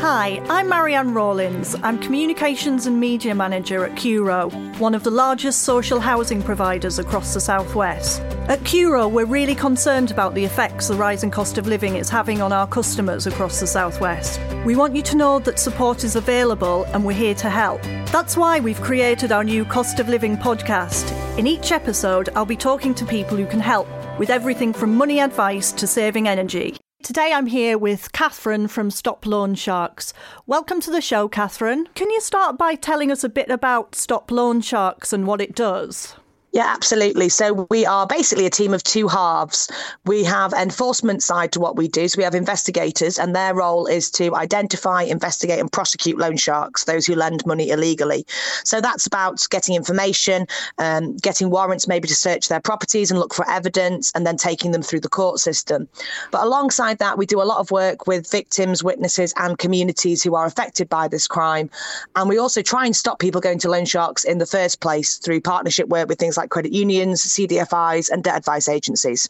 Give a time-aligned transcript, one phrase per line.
[0.00, 1.74] Hi, I'm Marianne Rawlins.
[1.82, 7.34] I'm Communications and Media Manager at Curo, one of the largest social housing providers across
[7.34, 8.20] the Southwest.
[8.46, 12.40] At Curo, we're really concerned about the effects the rising cost of living is having
[12.40, 14.40] on our customers across the Southwest.
[14.64, 17.82] We want you to know that support is available and we're here to help.
[18.12, 21.10] That's why we've created our new Cost of Living podcast.
[21.36, 25.18] In each episode, I'll be talking to people who can help with everything from money
[25.18, 26.76] advice to saving energy.
[27.00, 30.12] Today I'm here with Catherine from Stop Loan Sharks.
[30.48, 31.86] Welcome to the show, Catherine.
[31.94, 35.54] Can you start by telling us a bit about Stop Loan Sharks and what it
[35.54, 36.16] does?
[36.52, 37.28] Yeah, absolutely.
[37.28, 39.70] So we are basically a team of two halves.
[40.06, 42.08] We have enforcement side to what we do.
[42.08, 46.84] So we have investigators, and their role is to identify, investigate, and prosecute loan sharks,
[46.84, 48.24] those who lend money illegally.
[48.64, 50.46] So that's about getting information,
[50.78, 54.70] um, getting warrants maybe to search their properties and look for evidence, and then taking
[54.70, 55.86] them through the court system.
[56.30, 60.34] But alongside that, we do a lot of work with victims, witnesses, and communities who
[60.34, 61.68] are affected by this crime.
[62.16, 65.18] And we also try and stop people going to loan sharks in the first place
[65.18, 69.28] through partnership work with things like credit unions, CDFIs, and debt advice agencies.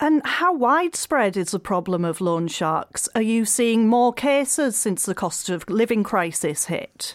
[0.00, 3.08] And how widespread is the problem of loan sharks?
[3.14, 7.14] Are you seeing more cases since the cost of living crisis hit?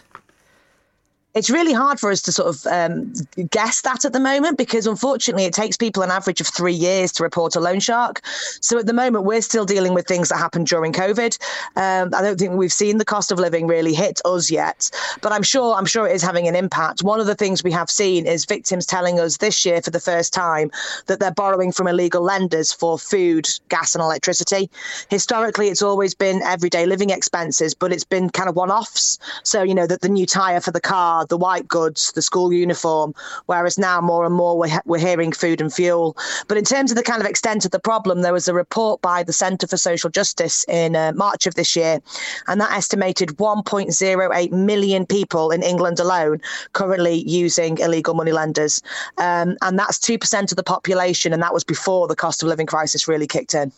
[1.36, 3.12] It's really hard for us to sort of um,
[3.50, 7.12] guess that at the moment because unfortunately it takes people an average of three years
[7.12, 8.22] to report a loan shark.
[8.62, 11.38] So at the moment we're still dealing with things that happened during COVID.
[11.76, 15.30] Um, I don't think we've seen the cost of living really hit us yet, but
[15.30, 17.02] I'm sure I'm sure it is having an impact.
[17.02, 20.00] One of the things we have seen is victims telling us this year for the
[20.00, 20.70] first time
[21.04, 24.70] that they're borrowing from illegal lenders for food, gas, and electricity.
[25.10, 29.18] Historically, it's always been everyday living expenses, but it's been kind of one-offs.
[29.42, 32.52] So you know that the new tire for the car the white goods, the school
[32.52, 33.14] uniform,
[33.46, 36.16] whereas now more and more we're, we're hearing food and fuel.
[36.48, 39.00] But in terms of the kind of extent of the problem, there was a report
[39.00, 42.00] by the Centre for Social Justice in uh, March of this year,
[42.46, 46.40] and that estimated 1.08 million people in England alone
[46.72, 48.82] currently using illegal money lenders.
[49.18, 52.66] Um, and that's 2% of the population, and that was before the cost of living
[52.66, 53.72] crisis really kicked in.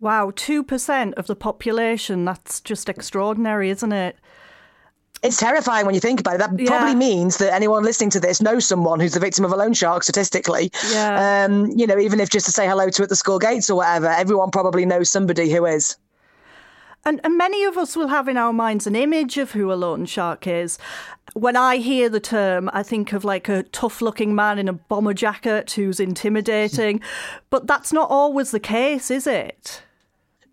[0.00, 2.24] Wow, 2% of the population.
[2.24, 4.16] That's just extraordinary, isn't it?
[5.24, 6.38] It's terrifying when you think about it.
[6.38, 6.68] That yeah.
[6.68, 9.72] probably means that anyone listening to this knows someone who's the victim of a loan
[9.72, 10.70] shark statistically.
[10.92, 11.46] Yeah.
[11.46, 13.78] Um, you know, even if just to say hello to at the school gates or
[13.78, 15.96] whatever, everyone probably knows somebody who is.
[17.06, 19.74] And, and many of us will have in our minds an image of who a
[19.74, 20.78] loan shark is.
[21.32, 24.74] When I hear the term, I think of like a tough looking man in a
[24.74, 27.00] bomber jacket who's intimidating.
[27.50, 29.83] but that's not always the case, is it?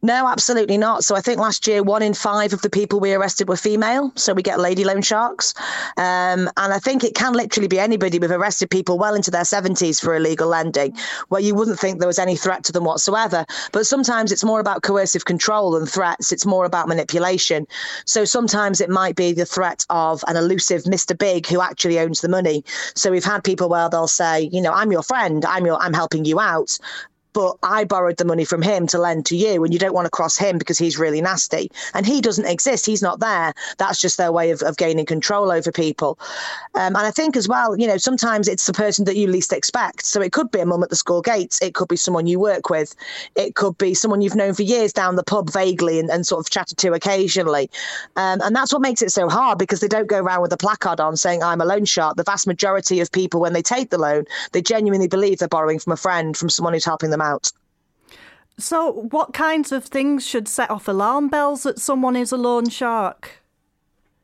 [0.04, 1.04] No, absolutely not.
[1.04, 4.12] So I think last year, one in five of the people we arrested were female.
[4.16, 5.54] So we get lady loan sharks.
[5.96, 8.18] Um, and I think it can literally be anybody.
[8.18, 10.98] We've arrested people well into their 70s for illegal lending,
[11.30, 13.46] where you wouldn't think there was any threat to them whatsoever.
[13.74, 16.32] But sometimes it's more about coercive control than threats.
[16.32, 17.68] It's more about manipulation.
[18.06, 21.16] So sometimes it might be the threat of an elusive Mr.
[21.16, 22.66] Big who actually owns the money.
[22.96, 25.94] So we've had people where they'll say, you know, I'm your friend, I'm your, I'm
[25.94, 26.80] helping you out
[27.34, 30.06] but I borrowed the money from him to lend to you, and you don't want
[30.06, 31.72] to cross him because he's really nasty.
[31.94, 33.54] And he doesn't exist, he's not there.
[33.78, 36.20] That's just their way of, of gaining control over people.
[36.76, 39.54] Um, and I think as well, you know, sometimes it's the person that you least
[39.54, 40.06] expect.
[40.06, 42.40] So it could be a mum at the school gates, it could be someone you
[42.40, 42.96] work with,
[43.36, 46.46] it could be someone you've known for years down the pub vaguely and, and sort
[46.46, 47.70] of chatted to occasionally.
[48.16, 50.58] Um, and that's what makes it so hard because they don't go around with a
[50.58, 52.18] placard on saying, I'm a loan shark.
[52.18, 55.80] The vast majority of people, when they take the loan, they genuinely believe they're borrowing
[55.80, 57.52] from a friend, from someone who's helping them them out.
[58.58, 62.70] So, what kinds of things should set off alarm bells that someone is a loan
[62.70, 63.41] shark?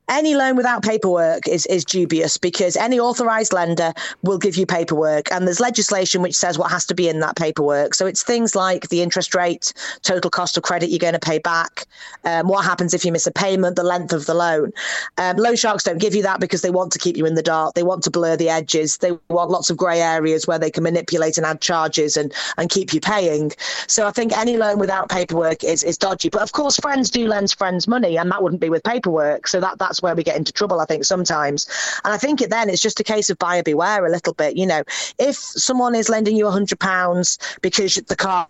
[0.10, 5.32] Any loan without paperwork is, is dubious because any authorized lender will give you paperwork
[5.32, 7.94] and there's legislation which says what has to be in that paperwork.
[7.94, 11.40] So it's things like the interest rate total cost of credit you're going to pay
[11.40, 11.86] back
[12.24, 14.72] um, what happens if you miss a payment the length of the loan.
[15.18, 17.44] Um, loan sharks don't give you that because they want to keep you in the
[17.44, 17.76] dark.
[17.76, 18.98] They want to blur the edges.
[18.98, 22.70] They want lots of grey areas where they can manipulate and add charges and, and
[22.70, 23.52] keep you paying.
[23.88, 26.30] So i think any loan without paperwork is, is dodgy.
[26.30, 29.48] But of course friends do lend friends money and that wouldn't be with paperwork.
[29.48, 31.68] So that that's that's where we get into trouble, I think, sometimes.
[32.04, 34.56] And I think it then it's just a case of buyer beware a little bit.
[34.56, 34.84] You know,
[35.18, 38.48] if someone is lending you a £100 because the car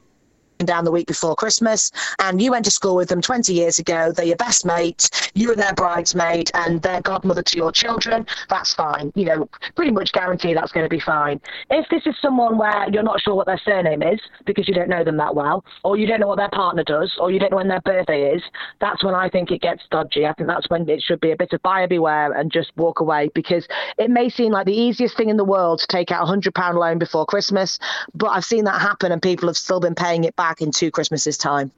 [0.66, 4.12] down the week before Christmas, and you went to school with them 20 years ago.
[4.12, 8.26] They're your best mate, you are their bridesmaid, and they're godmother to your children.
[8.50, 9.12] That's fine.
[9.16, 11.40] You know, pretty much guarantee that's going to be fine.
[11.70, 14.90] If this is someone where you're not sure what their surname is because you don't
[14.90, 17.52] know them that well, or you don't know what their partner does, or you don't
[17.52, 18.42] know when their birthday is,
[18.80, 20.26] that's when I think it gets dodgy.
[20.26, 23.00] I think that's when it should be a bit of buyer beware and just walk
[23.00, 23.68] away because
[23.98, 26.74] it may seem like the easiest thing in the world to take out a £100
[26.74, 27.80] loan before Christmas,
[28.14, 30.72] but I've seen that happen and people have still been paying it back back in
[30.72, 31.72] two Christmases' time.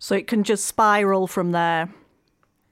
[0.00, 1.88] So it can just spiral from there.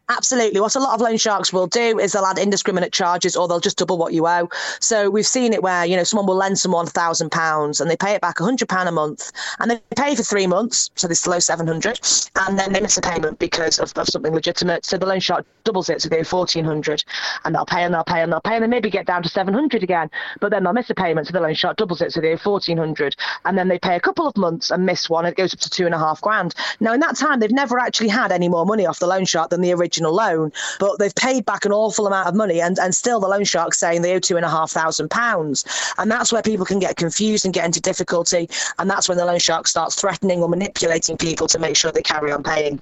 [0.09, 0.61] Absolutely.
[0.61, 3.59] What a lot of loan sharks will do is they'll add indiscriminate charges or they'll
[3.59, 4.49] just double what you owe.
[4.79, 7.97] So we've seen it where, you know, someone will lend someone thousand pounds and they
[7.97, 11.15] pay it back hundred pound a month and they pay for three months, so they
[11.27, 11.99] owe seven hundred,
[12.37, 14.85] and then they miss a payment because of, of something legitimate.
[14.85, 17.03] So the loan shark doubles it, so they owe fourteen hundred
[17.45, 19.29] and they'll pay and they'll pay and they'll pay and they maybe get down to
[19.29, 20.09] seven hundred again.
[20.41, 22.37] But then they'll miss a payment, so the loan shark doubles it, so they owe
[22.37, 25.37] fourteen hundred, and then they pay a couple of months and miss one, and it
[25.37, 26.55] goes up to two and a half grand.
[26.79, 29.51] Now in that time they've never actually had any more money off the loan shark
[29.51, 32.95] than the original loan but they've paid back an awful amount of money, and, and
[32.95, 35.65] still the loan shark's saying they owe two and a half thousand pounds.
[35.99, 38.49] And that's where people can get confused and get into difficulty.
[38.79, 42.03] And that's when the loan shark starts threatening or manipulating people to make sure they
[42.03, 42.81] carry on paying.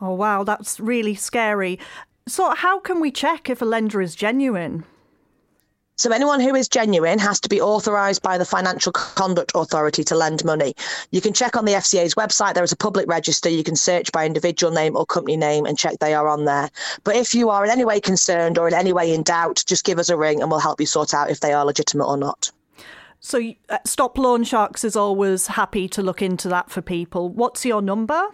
[0.00, 1.78] Oh, wow, that's really scary.
[2.28, 4.84] So, how can we check if a lender is genuine?
[5.98, 10.14] So anyone who is genuine has to be authorised by the Financial Conduct Authority to
[10.14, 10.74] lend money.
[11.10, 12.52] You can check on the FCA's website.
[12.52, 13.48] There is a public register.
[13.48, 16.68] You can search by individual name or company name and check they are on there.
[17.04, 19.86] But if you are in any way concerned or in any way in doubt, just
[19.86, 22.18] give us a ring and we'll help you sort out if they are legitimate or
[22.18, 22.52] not.
[23.20, 27.30] So uh, Stop Loan Sharks is always happy to look into that for people.
[27.30, 28.28] What's your number?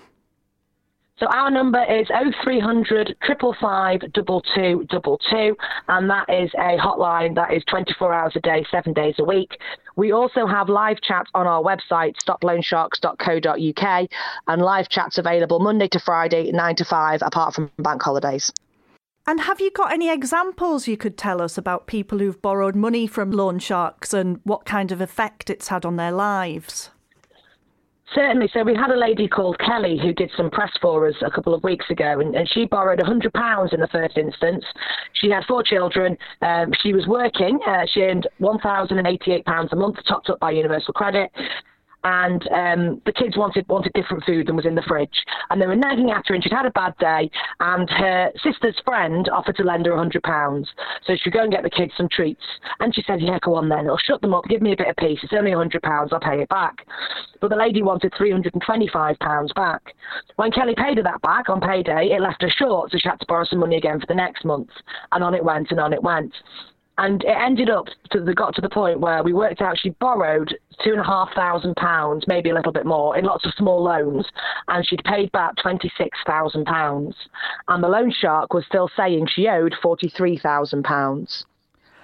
[1.23, 3.15] So our number is 0300
[3.61, 5.55] 555
[5.87, 9.57] and that is a hotline that is 24 hours a day, seven days a week.
[9.95, 14.09] We also have live chat on our website, stoploansharks.co.uk,
[14.49, 18.51] and live chats available Monday to Friday, 9 to 5, apart from bank holidays.
[19.25, 23.07] And have you got any examples you could tell us about people who've borrowed money
[23.07, 26.91] from loan sharks and what kind of effect it's had on their lives?
[28.14, 28.50] Certainly.
[28.53, 31.55] So we had a lady called Kelly who did some press for us a couple
[31.55, 34.64] of weeks ago, and, and she borrowed £100 in the first instance.
[35.14, 36.17] She had four children.
[36.43, 37.59] Um, she was working.
[37.67, 41.31] Uh, she earned £1,088 a month, topped up by Universal Credit
[42.05, 45.25] and um, the kids wanted wanted different food than was in the fridge.
[45.51, 47.31] And they were nagging at her, and she'd had a bad day.
[47.61, 50.69] And her sister's friend offered to lend her a hundred pounds,
[51.07, 52.43] so she'd go and get the kids some treats.
[52.81, 53.89] And she said, "Yeah, go on then.
[53.89, 54.45] I'll shut them up.
[54.49, 55.21] Give me a bit of peace.
[55.23, 56.13] It's only a hundred pounds.
[56.13, 56.87] I'll pay it back."
[57.41, 59.95] But the lady wanted three hundred and twenty-five pounds back.
[60.37, 63.21] When Kelly paid her that back on payday, it left her short, so she had
[63.21, 64.71] to borrow some money again for the next month.
[65.13, 66.33] And on it went, and on it went
[66.99, 70.55] and it ended up the got to the point where we worked out she borrowed
[70.85, 73.83] two and a half thousand pounds, maybe a little bit more, in lots of small
[73.83, 74.27] loans,
[74.69, 77.15] and she'd paid back twenty six thousand pounds,
[77.69, 81.47] and the loan shark was still saying she owed forty three thousand pounds.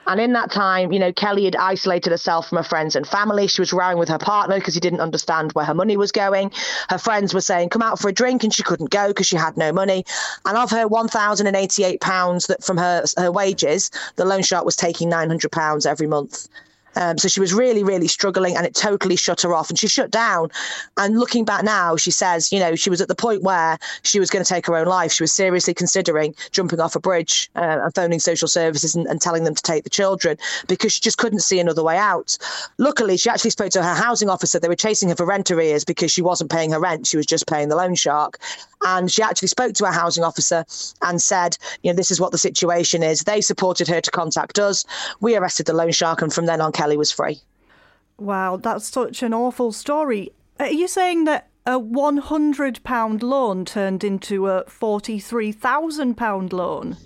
[0.09, 3.47] And in that time, you know, Kelly had isolated herself from her friends and family.
[3.47, 6.51] She was rowing with her partner because he didn't understand where her money was going.
[6.89, 9.37] Her friends were saying, come out for a drink, and she couldn't go because she
[9.37, 10.07] had no money.
[10.47, 15.87] And of her £1,088 that from her, her wages, the loan shark was taking £900
[15.87, 16.49] every month.
[16.99, 19.89] Um, so she was really, really struggling and it totally shut her off and she
[19.89, 20.51] shut down.
[20.99, 24.21] And looking back now, she says, you know, she was at the point where she
[24.21, 25.13] was going to take her own life.
[25.13, 29.23] She was seriously considering jumping off a bridge uh, and phoning social services and, and
[29.23, 32.39] telling them to take the children because she just couldn't see another way out.
[32.79, 34.61] Luckily, she actually spoke to her housing officer.
[34.61, 37.07] They were chasing her for rent arrears because she wasn't paying her rent.
[37.09, 38.39] She was just paying the loan shark.
[38.85, 40.65] And she actually spoke to her housing officer
[41.03, 43.23] and said, you know, this is what the situation is.
[43.23, 44.85] They supported her to contact us.
[45.21, 46.23] We arrested the loan shark.
[46.23, 47.41] And from then on, Kelly was free.
[48.19, 50.33] Wow, that's such an awful story.
[50.59, 56.97] Are you saying that a £100 loan turned into a £43,000 loan?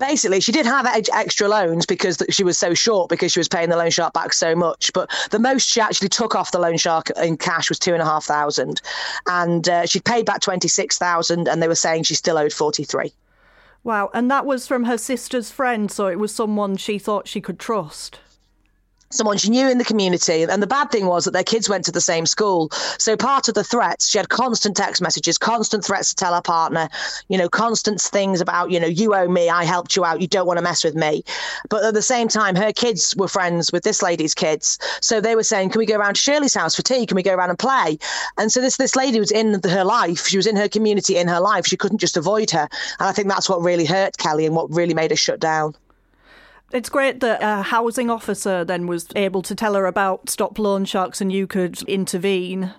[0.00, 3.68] Basically she did have extra loans because she was so short because she was paying
[3.68, 6.76] the loan shark back so much but the most she actually took off the loan
[6.76, 8.80] shark in cash was two and a half thousand
[9.28, 13.12] and uh, she'd paid back 26,000 and they were saying she still owed 43
[13.84, 17.40] wow and that was from her sister's friend so it was someone she thought she
[17.40, 18.18] could trust
[19.10, 20.42] someone she knew in the community.
[20.42, 22.70] And the bad thing was that their kids went to the same school.
[22.98, 26.42] So part of the threats, she had constant text messages, constant threats to tell her
[26.42, 26.88] partner,
[27.28, 30.28] you know, constant things about, you know, you owe me, I helped you out, you
[30.28, 31.24] don't want to mess with me.
[31.68, 34.78] But at the same time, her kids were friends with this lady's kids.
[35.00, 37.04] So they were saying, can we go around to Shirley's house for tea?
[37.04, 37.98] Can we go around and play?
[38.38, 40.26] And so this, this lady was in her life.
[40.26, 41.66] She was in her community, in her life.
[41.66, 42.68] She couldn't just avoid her.
[43.00, 45.74] And I think that's what really hurt Kelly and what really made her shut down.
[46.72, 50.84] It's great that a housing officer then was able to tell her about stop loan
[50.84, 52.72] sharks and you could intervene.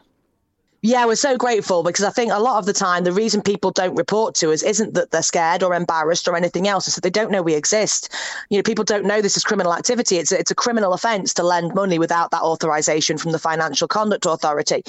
[0.83, 3.69] Yeah, we're so grateful because I think a lot of the time the reason people
[3.69, 6.87] don't report to us isn't that they're scared or embarrassed or anything else.
[6.87, 8.11] It's that they don't know we exist.
[8.49, 10.17] You know, people don't know this is criminal activity.
[10.17, 13.87] It's a, it's a criminal offence to lend money without that authorisation from the Financial
[13.87, 14.81] Conduct Authority,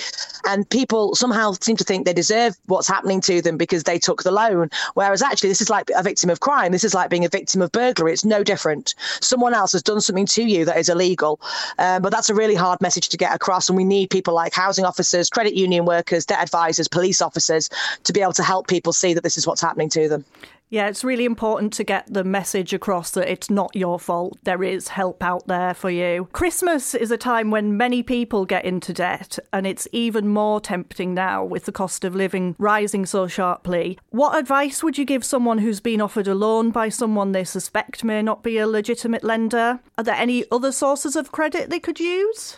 [0.47, 4.23] and people somehow seem to think they deserve what's happening to them because they took
[4.23, 4.71] the loan.
[4.95, 6.73] Whereas actually, this is like a victim of crime.
[6.73, 8.15] This is like being a victim of burglary.
[8.15, 8.95] It's no different.
[9.21, 11.39] Someone else has done something to you that is illegal,
[11.79, 14.55] um, but that's a really hard message to get across, and we need people like
[14.55, 17.69] housing officers, credit union union workers, debt advisors, police officers
[18.05, 20.25] to be able to help people see that this is what's happening to them.
[20.71, 24.39] Yeah, it's really important to get the message across that it's not your fault.
[24.45, 26.31] There is help out there for you.
[26.33, 31.13] Christmas is a time when many people get into debt, and it's even more tempting
[31.13, 33.99] now with the cost of living rising so sharply.
[34.13, 38.03] What advice would you give someone who's been offered a loan by someone they suspect
[38.03, 39.79] may not be a legitimate lender?
[39.99, 42.57] Are there any other sources of credit they could use?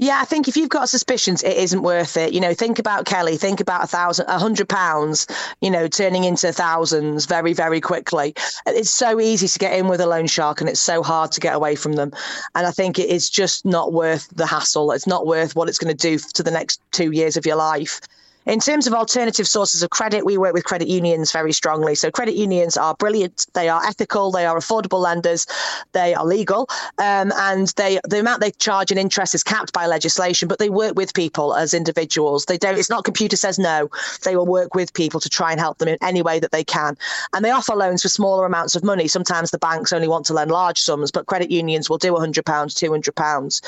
[0.00, 2.32] Yeah, I think if you've got suspicions, it isn't worth it.
[2.32, 3.36] You know, think about Kelly.
[3.36, 5.26] Think about a thousand, a hundred pounds.
[5.60, 8.34] You know, turning into thousands very, very quickly.
[8.64, 11.40] It's so easy to get in with a loan shark, and it's so hard to
[11.40, 12.12] get away from them.
[12.54, 14.92] And I think it is just not worth the hassle.
[14.92, 17.56] It's not worth what it's going to do to the next two years of your
[17.56, 18.00] life.
[18.48, 21.94] In terms of alternative sources of credit, we work with credit unions very strongly.
[21.94, 23.44] So credit unions are brilliant.
[23.52, 24.30] They are ethical.
[24.30, 25.46] They are affordable lenders.
[25.92, 29.84] They are legal, um, and they the amount they charge in interest is capped by
[29.84, 30.48] legislation.
[30.48, 32.46] But they work with people as individuals.
[32.46, 32.78] They don't.
[32.78, 33.90] It's not computer says no.
[34.24, 36.64] They will work with people to try and help them in any way that they
[36.64, 36.96] can.
[37.34, 39.08] And they offer loans for smaller amounts of money.
[39.08, 42.42] Sometimes the banks only want to lend large sums, but credit unions will do £100,
[42.42, 43.62] £200.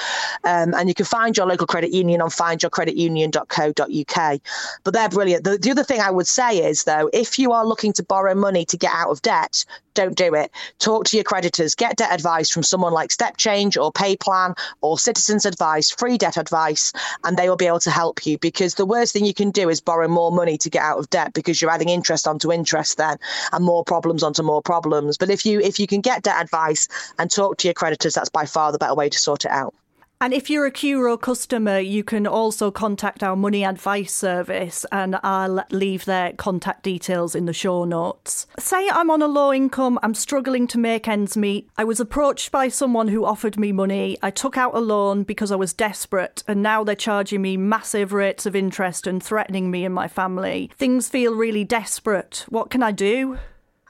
[0.44, 4.40] Um, and you can find your local credit union on findyourcreditunion.co.uk.
[4.84, 5.44] But they're brilliant.
[5.44, 8.34] The, the other thing I would say is, though, if you are looking to borrow
[8.34, 10.50] money to get out of debt, don't do it.
[10.78, 11.74] Talk to your creditors.
[11.74, 16.36] Get debt advice from someone like Step Change or PayPlan or Citizens Advice, free debt
[16.36, 16.92] advice,
[17.24, 18.38] and they will be able to help you.
[18.38, 21.10] Because the worst thing you can do is borrow more money to get out of
[21.10, 23.18] debt because you're adding interest onto interest then,
[23.52, 25.18] and more problems onto more problems.
[25.18, 28.30] But if you if you can get debt advice and talk to your creditors, that's
[28.30, 29.74] by far the better way to sort it out.
[30.22, 35.18] And if you're a Curo customer, you can also contact our money advice service, and
[35.22, 38.46] I'll leave their contact details in the show notes.
[38.58, 41.70] Say I'm on a low income, I'm struggling to make ends meet.
[41.78, 44.18] I was approached by someone who offered me money.
[44.22, 48.12] I took out a loan because I was desperate, and now they're charging me massive
[48.12, 50.70] rates of interest and threatening me and my family.
[50.76, 52.44] Things feel really desperate.
[52.50, 53.38] What can I do?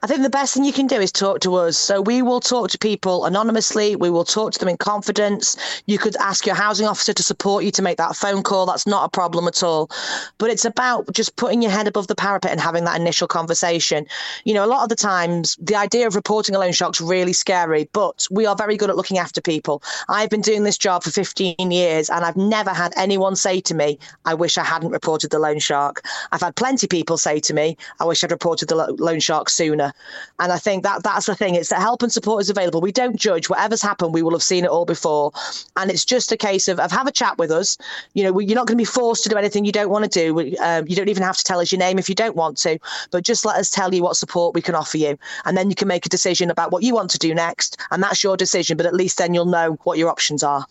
[0.02, 1.76] I think the best thing you can do is talk to us.
[1.76, 3.97] So we will talk to people anonymously.
[3.97, 5.59] We will talk to them in confidence.
[5.85, 8.64] You could ask your housing officer to support you to make that phone call.
[8.64, 9.90] That's not a problem at all.
[10.38, 14.07] But it's about just putting your head above the parapet and having that initial conversation.
[14.45, 17.35] You know, a lot of the times the idea of reporting a loan shock's really
[17.35, 19.83] scary, but we are very good at looking after people.
[20.09, 23.75] I've been doing this job for 15 years and I've never had anyone say to
[23.75, 26.07] me, I wish I hadn't reported the loan shark.
[26.33, 29.50] I've had plenty of people say to me, I wish I'd reported the loan shark
[29.50, 29.89] sooner.
[30.38, 31.54] And I think that that's the thing.
[31.54, 32.80] It's that help and support is available.
[32.80, 33.49] We don't judge.
[33.49, 35.32] Whatever's happened, we will have seen it all before.
[35.76, 37.76] And it's just a case of, of have a chat with us.
[38.14, 40.11] You know, you're not going to be forced to do anything you don't want to
[40.11, 40.56] do.
[40.61, 42.78] Um, you don't even have to tell us your name if you don't want to,
[43.11, 45.18] but just let us tell you what support we can offer you.
[45.44, 47.80] And then you can make a decision about what you want to do next.
[47.90, 48.76] And that's your decision.
[48.76, 50.66] But at least then you'll know what your options are.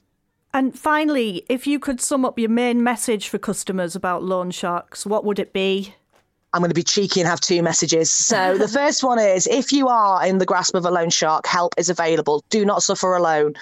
[0.51, 5.05] And finally, if you could sum up your main message for customers about loan sharks,
[5.05, 5.93] what would it be?
[6.51, 8.11] I'm going to be cheeky and have two messages.
[8.11, 11.45] So the first one is if you are in the grasp of a loan shark,
[11.45, 12.43] help is available.
[12.49, 13.53] Do not suffer alone.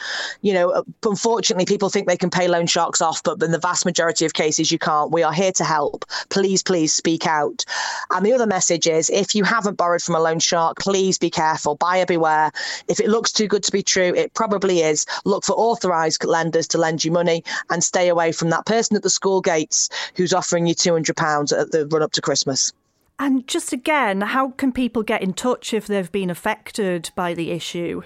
[0.41, 3.85] You know, unfortunately, people think they can pay loan sharks off, but in the vast
[3.85, 5.11] majority of cases, you can't.
[5.11, 6.05] We are here to help.
[6.29, 7.65] Please, please speak out.
[8.11, 11.29] And the other message is if you haven't borrowed from a loan shark, please be
[11.29, 11.75] careful.
[11.75, 12.51] Buyer beware.
[12.87, 15.05] If it looks too good to be true, it probably is.
[15.25, 19.03] Look for authorized lenders to lend you money and stay away from that person at
[19.03, 22.71] the school gates who's offering you £200 at the run up to Christmas.
[23.19, 27.49] And just again, how can people get in touch if they've been affected by the
[27.51, 28.03] issue?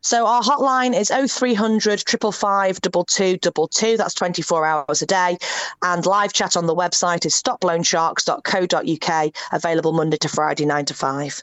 [0.00, 3.96] So our hotline is 0300 555 2222.
[3.96, 5.36] That's 24 hours a day.
[5.82, 11.42] And live chat on the website is stoploansharks.co.uk, available Monday to Friday, 9 to 5.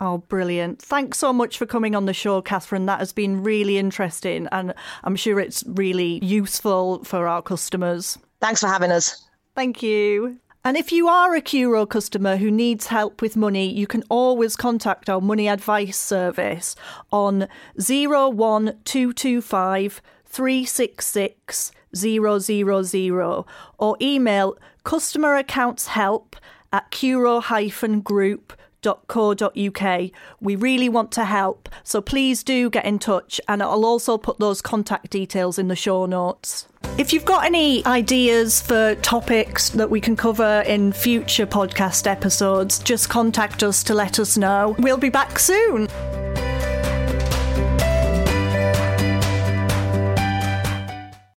[0.00, 0.80] Oh, brilliant.
[0.80, 2.86] Thanks so much for coming on the show, Catherine.
[2.86, 8.18] That has been really interesting and I'm sure it's really useful for our customers.
[8.40, 9.26] Thanks for having us.
[9.54, 10.38] Thank you.
[10.66, 14.56] And if you are a Curo customer who needs help with money, you can always
[14.56, 16.74] contact our money advice service
[17.12, 17.46] on
[17.76, 23.46] 01225 366 000
[23.78, 26.34] or email customer accounts help
[26.72, 30.10] at curo-group.com www.ecom.co.uk.
[30.40, 34.38] We really want to help, so please do get in touch, and I'll also put
[34.38, 36.68] those contact details in the show notes.
[36.98, 42.78] If you've got any ideas for topics that we can cover in future podcast episodes,
[42.78, 44.76] just contact us to let us know.
[44.78, 45.88] We'll be back soon.